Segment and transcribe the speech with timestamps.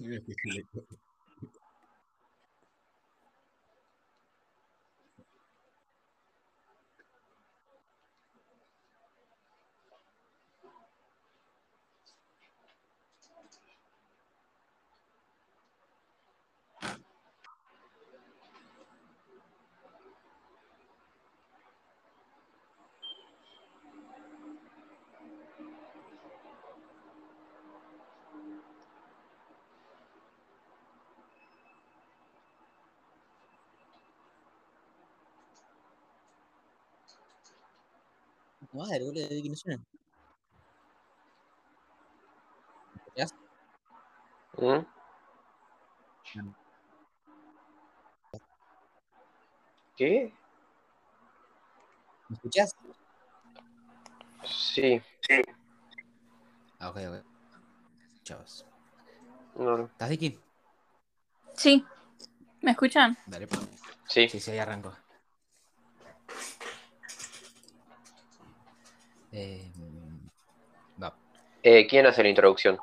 [0.00, 0.66] Merci.
[38.72, 39.82] Madre, boludo, ¿de quién suena?
[42.94, 43.34] ¿Me escuchás?
[44.58, 44.86] ¿Mm?
[49.96, 50.34] ¿Qué?
[52.28, 52.76] ¿Me escuchás?
[54.44, 55.00] Sí.
[56.78, 57.24] Ah, ok, ok.
[58.24, 58.66] Chavos.
[59.54, 59.86] No.
[59.86, 60.38] ¿Estás, Vicky?
[61.54, 61.84] Sí.
[62.60, 63.16] ¿Me escuchan?
[63.26, 63.56] Dale, pa.
[64.08, 64.28] Sí.
[64.28, 64.94] Sí, sí, ahí arranco.
[69.38, 69.70] Eh,
[71.02, 71.14] va.
[71.62, 72.78] Eh, ¿Quién hace la introducción?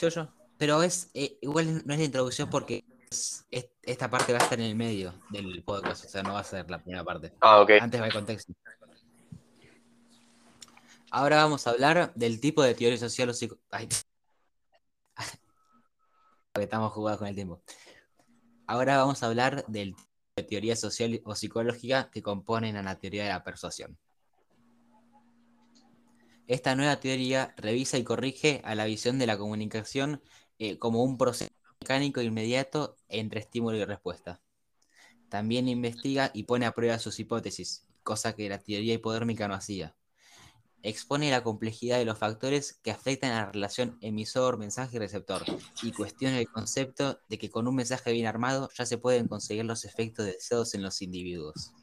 [0.00, 0.28] Yo, yo.
[0.56, 4.42] Pero es, eh, igual no es la introducción porque es- es- esta parte va a
[4.42, 7.32] estar en el medio del podcast, o sea, no va a ser la primera parte.
[7.40, 7.70] Ah, ok.
[7.80, 8.52] Antes va el contexto.
[11.10, 13.58] Ahora vamos a hablar del tipo de teoría social o psico...
[13.70, 13.88] Ay.
[16.54, 17.62] Estamos jugados con el tiempo.
[18.66, 22.98] Ahora vamos a hablar del tipo de teoría social o psicológica que componen a la
[22.98, 23.98] teoría de la persuasión.
[26.48, 30.22] Esta nueva teoría revisa y corrige a la visión de la comunicación
[30.58, 34.40] eh, como un proceso mecánico inmediato entre estímulo y respuesta.
[35.28, 39.94] También investiga y pone a prueba sus hipótesis, cosa que la teoría hipodérmica no hacía.
[40.82, 45.42] Expone la complejidad de los factores que afectan a la relación emisor, mensaje y receptor,
[45.82, 49.66] y cuestiona el concepto de que con un mensaje bien armado ya se pueden conseguir
[49.66, 51.74] los efectos deseados en los individuos.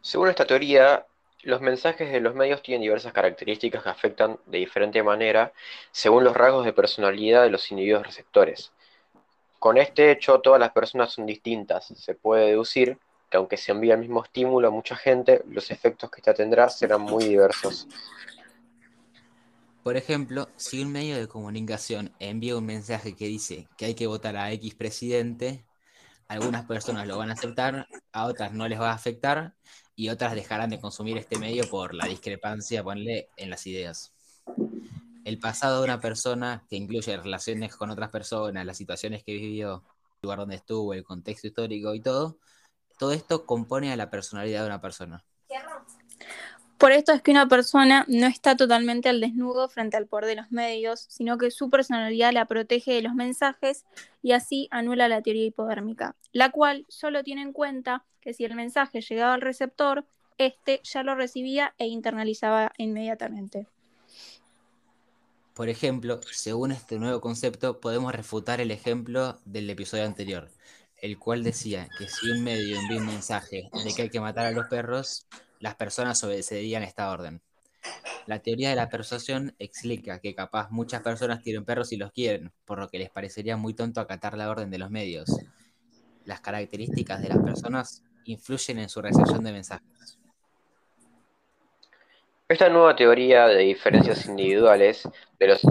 [0.00, 1.06] Según esta teoría,
[1.42, 5.52] los mensajes de los medios tienen diversas características que afectan de diferente manera
[5.90, 8.72] según los rasgos de personalidad de los individuos receptores.
[9.58, 11.86] Con este hecho, todas las personas son distintas.
[11.86, 12.98] Se puede deducir
[13.30, 16.68] que aunque se envíe el mismo estímulo a mucha gente, los efectos que ésta tendrá
[16.68, 17.88] serán muy diversos.
[19.82, 24.06] Por ejemplo, si un medio de comunicación envía un mensaje que dice que hay que
[24.06, 25.64] votar a X presidente,
[26.28, 29.54] algunas personas lo van a aceptar, a otras no les va a afectar
[29.94, 34.12] y otras dejarán de consumir este medio por la discrepancia, ponle, en las ideas.
[35.24, 39.84] El pasado de una persona, que incluye relaciones con otras personas, las situaciones que vivió,
[40.16, 42.38] el lugar donde estuvo, el contexto histórico y todo,
[42.98, 45.24] todo esto compone a la personalidad de una persona.
[46.82, 50.34] Por esto es que una persona no está totalmente al desnudo frente al poder de
[50.34, 53.84] los medios, sino que su personalidad la protege de los mensajes
[54.20, 58.56] y así anula la teoría hipodérmica, la cual solo tiene en cuenta que si el
[58.56, 60.04] mensaje llegaba al receptor,
[60.38, 63.68] éste ya lo recibía e internalizaba inmediatamente.
[65.54, 70.50] Por ejemplo, según este nuevo concepto, podemos refutar el ejemplo del episodio anterior,
[71.00, 74.46] el cual decía que si un medio envía un mensaje de que hay que matar
[74.46, 75.28] a los perros,
[75.62, 77.40] las personas obedecerían esta orden.
[78.26, 82.52] La teoría de la persuasión explica que capaz muchas personas tienen perros y los quieren,
[82.64, 85.30] por lo que les parecería muy tonto acatar la orden de los medios.
[86.24, 90.18] Las características de las personas influyen en su recepción de mensajes.
[92.48, 95.08] Esta nueva teoría de diferencias individuales
[95.38, 95.62] de los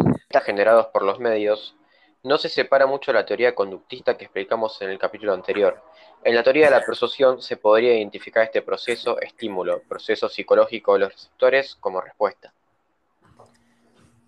[0.46, 1.76] generados por los medios
[2.24, 5.82] no se separa mucho de la teoría conductista que explicamos en el capítulo anterior.
[6.24, 11.00] En la teoría de la persuasión se podría identificar este proceso estímulo, proceso psicológico de
[11.00, 12.54] los receptores como respuesta.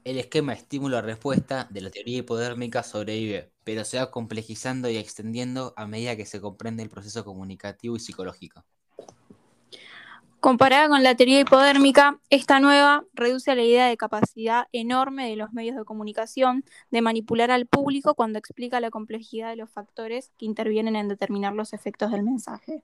[0.04, 5.88] El esquema estímulo-respuesta de la teoría hipodérmica sobrevive, pero se va complejizando y extendiendo a
[5.88, 8.66] medida que se comprende el proceso comunicativo y psicológico.
[10.44, 15.54] Comparada con la teoría hipodérmica, esta nueva reduce la idea de capacidad enorme de los
[15.54, 20.46] medios de comunicación de manipular al público cuando explica la complejidad de los factores que
[20.46, 22.84] intervienen en determinar los efectos del mensaje.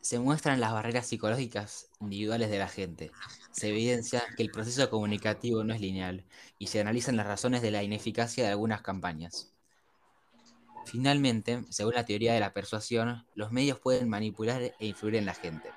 [0.00, 3.10] Se muestran las barreras psicológicas individuales de la gente.
[3.50, 6.24] Se evidencia que el proceso comunicativo no es lineal
[6.58, 9.52] y se analizan las razones de la ineficacia de algunas campañas.
[10.86, 15.34] Finalmente, según la teoría de la persuasión, los medios pueden manipular e influir en la
[15.34, 15.68] gente.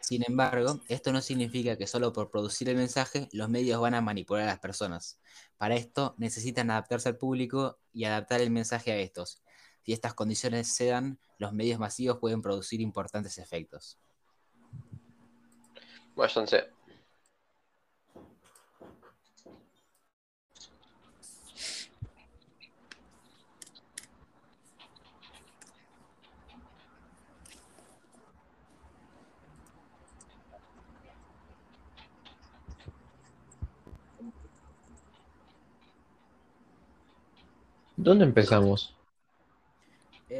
[0.00, 4.00] Sin embargo, esto no significa que solo por producir el mensaje los medios van a
[4.00, 5.18] manipular a las personas.
[5.56, 9.42] Para esto necesitan adaptarse al público y adaptar el mensaje a estos.
[9.82, 13.98] Si estas condiciones se dan, los medios masivos pueden producir importantes efectos.
[16.14, 16.77] Váyanse.
[37.98, 38.94] ¿Dónde empezamos?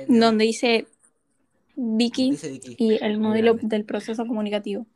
[0.06, 0.86] Donde dice
[1.74, 3.76] Vicky dice Vicky, y el modelo grande.
[3.76, 4.86] del proceso comunicativo.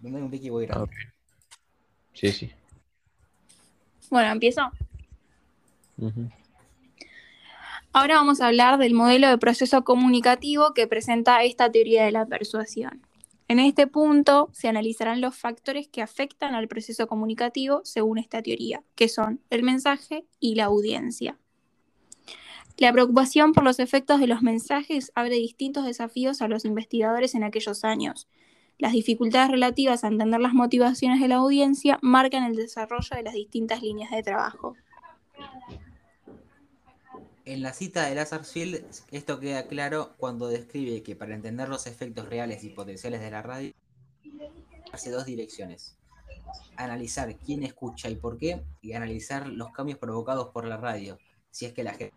[0.00, 0.90] Donde hay un Vicky muy grande.
[0.94, 1.12] Ah.
[2.14, 2.52] Sí, sí.
[4.08, 4.70] Bueno, empiezo.
[7.92, 12.26] Ahora vamos a hablar del modelo de proceso comunicativo que presenta esta teoría de la
[12.26, 13.02] persuasión.
[13.52, 18.82] En este punto se analizarán los factores que afectan al proceso comunicativo según esta teoría,
[18.94, 21.38] que son el mensaje y la audiencia.
[22.78, 27.44] La preocupación por los efectos de los mensajes abre distintos desafíos a los investigadores en
[27.44, 28.26] aquellos años.
[28.78, 33.34] Las dificultades relativas a entender las motivaciones de la audiencia marcan el desarrollo de las
[33.34, 34.76] distintas líneas de trabajo.
[37.52, 42.26] En la cita de Lazarfield, esto queda claro cuando describe que para entender los efectos
[42.26, 43.74] reales y potenciales de la radio,
[44.90, 45.98] hace dos direcciones.
[46.76, 51.18] Analizar quién escucha y por qué, y analizar los cambios provocados por la radio,
[51.50, 52.16] si es que la gente...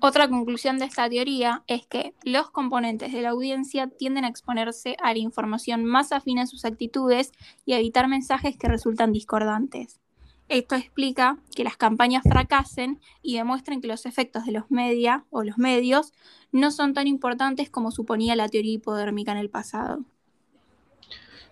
[0.00, 4.96] Otra conclusión de esta teoría es que los componentes de la audiencia tienden a exponerse
[5.00, 7.30] a la información más afín a sus actitudes
[7.64, 10.00] y a evitar mensajes que resultan discordantes.
[10.48, 15.44] Esto explica que las campañas fracasen y demuestren que los efectos de los media o
[15.44, 16.12] los medios
[16.52, 20.00] no son tan importantes como suponía la teoría hipodérmica en el pasado.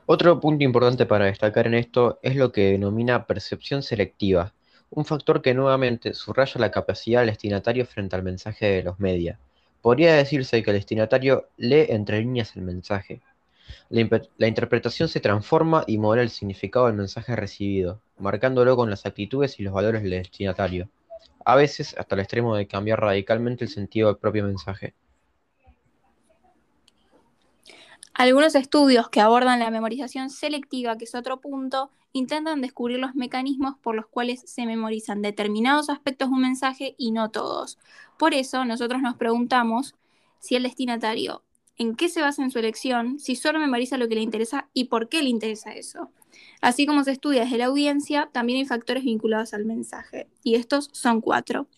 [0.07, 4.55] Otro punto importante para destacar en esto es lo que denomina percepción selectiva,
[4.89, 9.39] un factor que nuevamente subraya la capacidad del destinatario frente al mensaje de los media.
[9.83, 13.21] Podría decirse que el destinatario lee entre líneas el mensaje.
[13.89, 19.59] La, interpretación se transforma y modela el significado del mensaje recibido, marcándolo con las actitudes
[19.61, 20.89] y los valores del destinatario,
[21.45, 24.95] a veces hasta el extremo de cambiar radicalmente el sentido del propio mensaje.
[28.19, 33.77] Algunos estudios que abordan la memorización selectiva, que es otro punto, intentan descubrir los mecanismos
[33.83, 37.79] por los cuales se memorizan determinados aspectos de un mensaje y no todos.
[38.19, 39.95] Por eso nosotros nos preguntamos
[40.39, 41.43] si el destinatario,
[41.79, 44.85] en qué se basa en su elección, si solo memoriza lo que le interesa y
[44.85, 46.11] por qué le interesa eso.
[46.61, 50.89] Así como se estudia desde la audiencia, también hay factores vinculados al mensaje, y estos
[50.93, 51.69] son cuatro.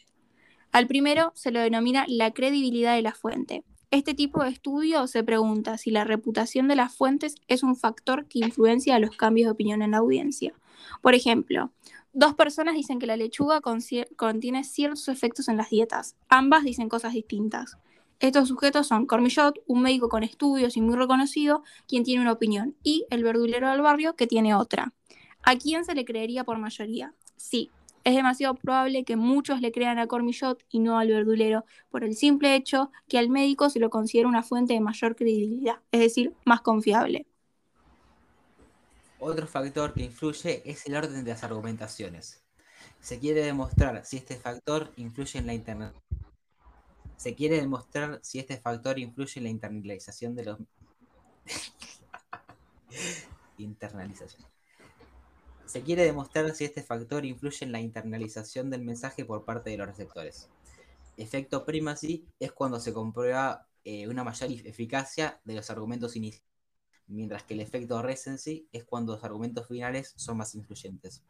[0.71, 3.65] Al primero se lo denomina la credibilidad de la fuente.
[3.91, 8.27] Este tipo de estudio se pregunta si la reputación de las fuentes es un factor
[8.27, 10.53] que influencia a los cambios de opinión en la audiencia.
[11.01, 11.73] Por ejemplo,
[12.13, 16.17] dos personas dicen que la lechuga contiene ciertos efectos en las dietas.
[16.29, 17.79] Ambas dicen cosas distintas.
[18.21, 22.75] Estos sujetos son Cormillot, un médico con estudios y muy reconocido, quien tiene una opinión,
[22.83, 24.93] y el verdulero del barrio, que tiene otra.
[25.45, 27.15] ¿A quién se le creería por mayoría?
[27.37, 27.71] Sí,
[28.03, 32.17] es demasiado probable que muchos le crean a Cormillot y no al verdulero, por el
[32.17, 36.35] simple hecho que al médico se lo considera una fuente de mayor credibilidad, es decir,
[36.45, 37.27] más confiable.
[39.21, 42.43] Otro factor que influye es el orden de las argumentaciones.
[43.01, 45.93] Se quiere demostrar si este factor influye en la interna-
[47.19, 50.59] Se quiere demostrar si este factor influye en la internalización de los
[53.59, 54.43] internalización.
[55.67, 59.77] Se quiere demostrar si este factor influye en la internalización del mensaje por parte de
[59.77, 60.49] los receptores.
[61.19, 66.49] Efecto primacy es cuando se comprueba eh, una mayor eficacia de los argumentos iniciales
[67.09, 71.23] mientras que el efecto recency es cuando los argumentos finales son más influyentes.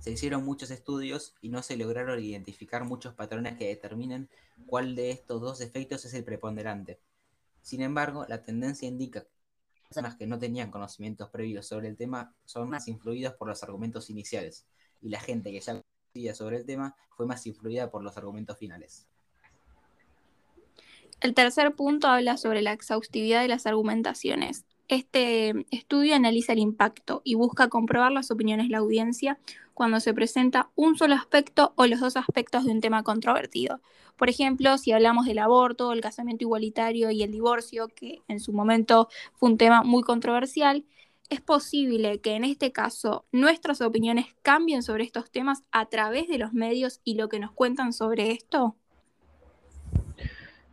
[0.00, 4.30] Se hicieron muchos estudios y no se lograron identificar muchos patrones que determinen
[4.66, 7.00] cuál de estos dos efectos es el preponderante.
[7.60, 12.34] Sin embargo, la tendencia indica que personas que no tenían conocimientos previos sobre el tema
[12.46, 14.66] son más influidas por los argumentos iniciales,
[15.02, 15.82] y la gente que ya
[16.14, 19.06] conocía sobre el tema fue más influida por los argumentos finales.
[21.20, 24.64] El tercer punto habla sobre la exhaustividad de las argumentaciones.
[24.90, 29.38] Este estudio analiza el impacto y busca comprobar las opiniones de la audiencia
[29.72, 33.80] cuando se presenta un solo aspecto o los dos aspectos de un tema controvertido.
[34.16, 38.52] Por ejemplo, si hablamos del aborto, el casamiento igualitario y el divorcio, que en su
[38.52, 40.84] momento fue un tema muy controversial,
[41.28, 46.38] es posible que en este caso nuestras opiniones cambien sobre estos temas a través de
[46.38, 48.74] los medios y lo que nos cuentan sobre esto.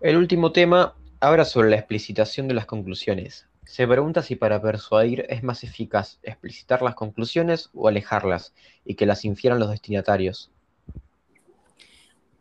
[0.02, 3.48] El último tema habla sobre la explicitación de las conclusiones.
[3.68, 8.54] Se pregunta si para persuadir es más eficaz explicitar las conclusiones o alejarlas
[8.86, 10.52] y que las infieran los destinatarios.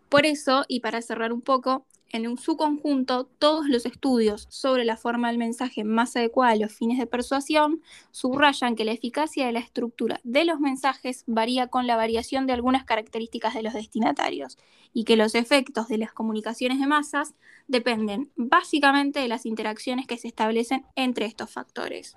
[0.08, 1.84] Por eso, y para cerrar un poco,
[2.24, 6.72] en su conjunto, todos los estudios sobre la forma del mensaje más adecuada a los
[6.72, 11.86] fines de persuasión subrayan que la eficacia de la estructura de los mensajes varía con
[11.86, 14.58] la variación de algunas características de los destinatarios
[14.92, 17.34] y que los efectos de las comunicaciones de masas
[17.68, 22.16] dependen básicamente de las interacciones que se establecen entre estos factores.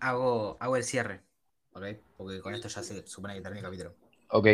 [0.00, 1.22] Hago, hago el cierre.
[1.72, 1.84] ¿Ok?
[2.16, 3.94] Porque con esto ya se supone que termina el capítulo.
[4.28, 4.46] Ok.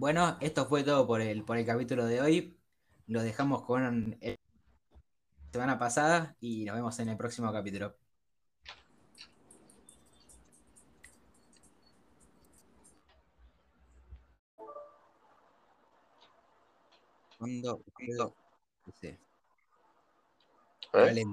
[0.00, 2.58] Bueno, esto fue todo por el, por el capítulo de hoy.
[3.06, 4.36] Lo dejamos con la
[5.52, 7.94] semana pasada y nos vemos en el próximo capítulo.
[17.38, 17.82] Cuando
[18.86, 19.18] no sé.
[20.94, 21.24] ¿Eh?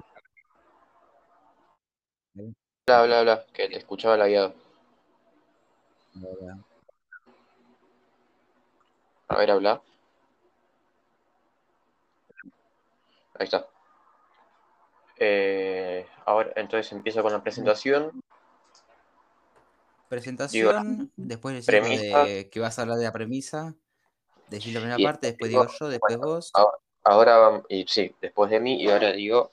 [2.86, 4.54] Bla, bla, bla, que te escuchaba la guiado.
[9.28, 9.82] A ver, habla.
[13.34, 13.68] Ahí está.
[15.16, 18.22] Eh, ahora, entonces empiezo con la presentación.
[20.08, 22.24] Presentación, después premisa.
[22.24, 23.74] de que vas a hablar de la premisa.
[24.48, 26.50] Decís la primera Y parte, después digo, digo yo, después bueno, vos.
[26.54, 29.52] Ahora, ahora y sí, después de mí, y ahora digo,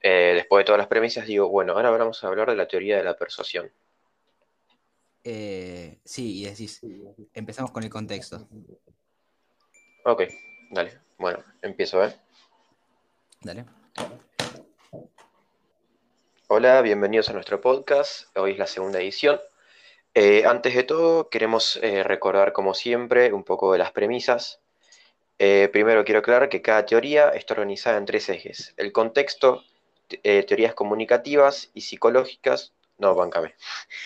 [0.00, 2.96] eh, después de todas las premisas, digo, bueno, ahora vamos a hablar de la teoría
[2.96, 3.70] de la persuasión.
[5.22, 6.80] Eh, sí, y decís,
[7.32, 8.48] empezamos con el contexto.
[10.08, 10.22] Ok,
[10.70, 11.00] dale.
[11.18, 12.14] Bueno, empiezo, ¿eh?
[13.40, 13.64] Dale.
[16.46, 18.28] Hola, bienvenidos a nuestro podcast.
[18.36, 19.40] Hoy es la segunda edición.
[20.14, 24.60] Eh, antes de todo, queremos eh, recordar, como siempre, un poco de las premisas.
[25.40, 28.74] Eh, primero quiero aclarar que cada teoría está organizada en tres ejes.
[28.76, 29.64] El contexto,
[30.06, 32.72] te- teorías comunicativas y psicológicas.
[32.98, 33.56] No, bancame.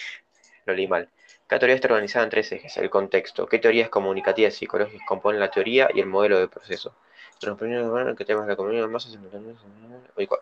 [0.64, 1.10] Lo leí mal.
[1.50, 2.76] Cada teoría está organizada en tres ejes.
[2.76, 6.94] El contexto, qué teorías comunicativas y psicológicas componen la teoría y el modelo de proceso.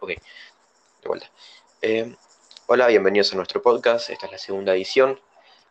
[0.03, 0.19] Ok, de
[1.07, 1.31] vuelta.
[1.81, 2.15] Eh,
[2.67, 4.11] hola, bienvenidos a nuestro podcast.
[4.11, 5.19] Esta es la segunda edición.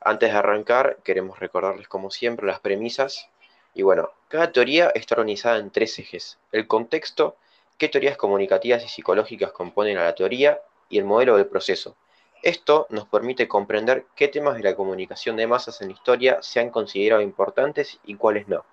[0.01, 3.29] Antes de arrancar, queremos recordarles, como siempre, las premisas.
[3.75, 6.39] Y bueno, cada teoría está organizada en tres ejes.
[6.51, 7.37] El contexto,
[7.77, 11.95] qué teorías comunicativas y psicológicas componen a la teoría y el modelo del proceso.
[12.43, 16.59] Esto nos permite comprender qué temas de la comunicación de masas en la historia se
[16.59, 18.63] han considerado importantes y cuáles no.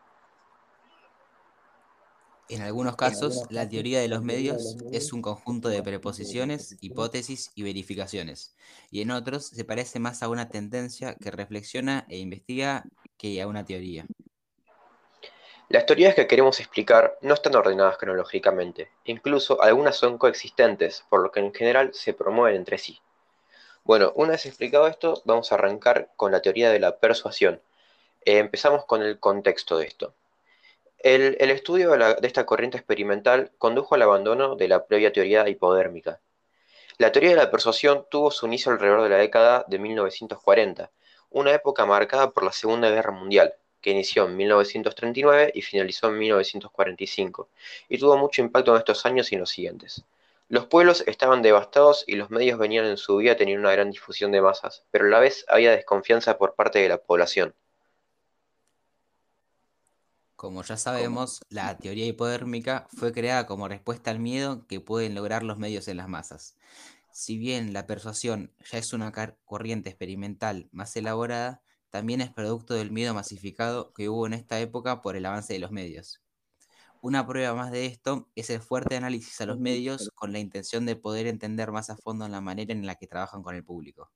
[2.50, 7.62] En algunos casos, la teoría de los medios es un conjunto de preposiciones, hipótesis y
[7.62, 8.54] verificaciones,
[8.90, 12.84] y en otros se parece más a una tendencia que reflexiona e investiga
[13.16, 14.04] que a una teoría.
[15.70, 21.32] Las teorías que queremos explicar no están ordenadas cronológicamente, incluso algunas son coexistentes, por lo
[21.32, 23.00] que en general se promueven entre sí.
[23.84, 27.60] Bueno, una vez explicado esto, vamos a arrancar con la teoría de la persuasión.
[28.24, 30.14] Eh, empezamos con el contexto de esto.
[31.00, 36.18] El, estudio de, de esta corriente experimental condujo al abandono de la previa teoría hipodérmica.
[36.96, 40.90] La teoría de la persuasión tuvo su inicio alrededor de la década de 1940,
[41.28, 46.18] una época marcada por la Segunda Guerra Mundial, que inició en 1939 y finalizó en
[46.20, 47.48] 1945,
[47.90, 50.04] y tuvo mucho impacto en estos años y en los siguientes.
[50.48, 54.30] Los pueblos estaban devastados y los medios venían en su vida teniendo una gran difusión
[54.30, 57.54] de masas, pero a la vez había desconfianza por parte de la población.
[60.36, 65.42] Como ya sabemos, la teoría hipodérmica fue creada como respuesta al miedo que pueden lograr
[65.42, 66.56] los medios en las masas.
[67.10, 69.12] Si bien la persuasión ya es una
[69.46, 75.00] corriente experimental más elaborada, también es producto del miedo masificado que hubo en esta época
[75.00, 76.23] por el avance de los medios.
[77.04, 80.86] Una prueba más de esto es el fuerte análisis a los medios con la intención
[80.86, 84.10] de poder entender más a fondo la manera en la que trabajan con el público.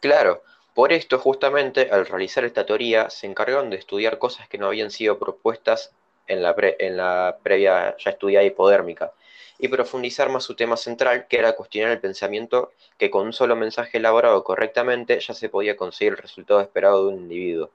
[0.00, 4.66] Claro, por esto justamente al realizar esta teoría se encargaron de estudiar cosas que no
[4.68, 5.92] habían sido propuestas
[6.28, 9.12] en la, pre- en la previa ya estudiada hipodérmica
[9.58, 13.56] y profundizar más su tema central que era cuestionar el pensamiento que con un solo
[13.56, 17.70] mensaje elaborado correctamente ya se podía conseguir el resultado esperado de un individuo.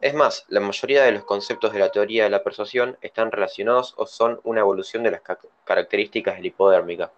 [0.00, 3.92] Es más, la mayoría de los conceptos de la teoría de la persuasión están relacionados
[3.98, 7.12] o son una evolución de las ca- características de la hipodérmica.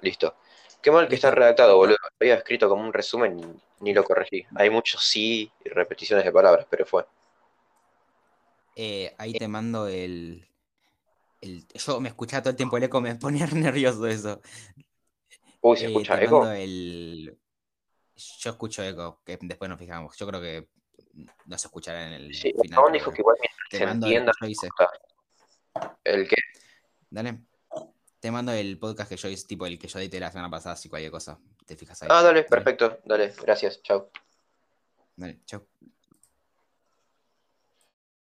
[0.00, 0.34] Listo.
[0.82, 1.96] Qué mal que está redactado, boludo.
[2.02, 4.44] Lo había escrito como un resumen y ni lo corregí.
[4.54, 7.06] Hay muchos sí y repeticiones de palabras, pero fue.
[8.74, 10.48] Eh, ahí te mando el,
[11.40, 14.40] el- Yo me escuchaba todo el tiempo el eco, me ponía nervioso eso.
[15.62, 16.54] Uy, ¿se Eh, escucha eco?
[16.54, 17.38] el.
[18.40, 20.16] Yo escucho eco, que después nos fijamos.
[20.18, 20.68] Yo creo que
[21.46, 22.92] no se escuchará en el Sí, el final.
[22.92, 24.48] dijo que igual mientras Te se mando el que entienda.
[24.48, 24.68] hice.
[26.04, 26.36] El que.
[27.10, 27.40] Dale.
[28.20, 30.76] Te mando el podcast que yo hice, tipo el que yo edité la semana pasada,
[30.76, 31.38] si cualquier cosa.
[31.66, 32.08] Te fijas ahí.
[32.10, 32.44] Ah, dale, Dale.
[32.44, 33.00] perfecto.
[33.04, 33.82] Dale, gracias.
[33.82, 34.10] Chao.
[35.16, 35.66] Dale, chau.